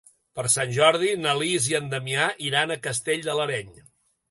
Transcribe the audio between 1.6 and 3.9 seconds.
i en Damià iran a Castell de l'Areny.